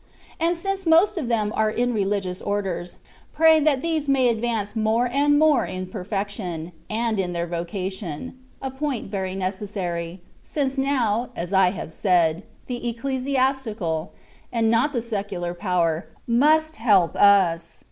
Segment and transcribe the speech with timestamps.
[0.39, 2.95] And since most of them are in rehgious Orders,
[3.35, 8.33] pray that these may advance more and more in perfection, and in their vocation—
[8.63, 14.11] a point very necessary; since now, as I have said, the ecclesiastical,
[14.51, 17.79] and not the secular power, must help us.